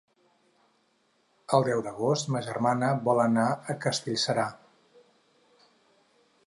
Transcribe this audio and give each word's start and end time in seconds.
El 1.57 1.67
deu 1.67 1.83
d'agost 1.87 2.31
ma 2.35 2.41
germana 2.47 2.89
vol 3.09 3.23
anar 3.27 3.47
a 3.73 3.75
Castellserà. 3.83 4.49